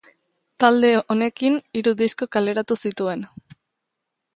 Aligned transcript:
Talde 0.63 0.91
honekin 1.15 1.61
hiru 1.81 1.95
disko 2.03 2.31
kaleratu 2.37 2.83
zituen. 2.87 3.27